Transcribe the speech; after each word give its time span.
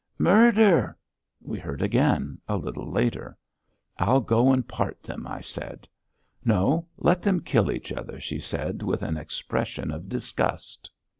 "Mur 0.17 0.51
der!" 0.51 0.97
we 1.41 1.59
heard 1.59 1.79
again, 1.83 2.39
a 2.47 2.57
little 2.57 2.89
later. 2.91 3.37
"I'll 3.99 4.19
go 4.19 4.51
and 4.51 4.67
part 4.67 5.03
them," 5.03 5.27
I 5.27 5.41
said. 5.41 5.87
"No. 6.43 6.87
Let 6.97 7.21
them 7.21 7.39
kill 7.41 7.69
each 7.71 7.91
other," 7.93 8.19
she 8.19 8.39
said 8.39 8.81
with 8.81 9.03
an 9.03 9.15
expression 9.15 9.91
of 9.91 10.09
disgust. 10.09 10.89